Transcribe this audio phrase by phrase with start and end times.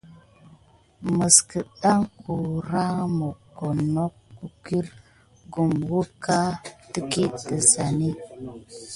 [1.15, 4.89] Mis kildan kuran mokone nok kikule
[5.51, 6.39] kum wuké
[6.91, 8.09] tida tatkizane.